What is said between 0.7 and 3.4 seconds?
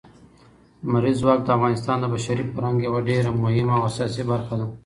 لمریز ځواک د افغانستان د بشري فرهنګ یوه ډېره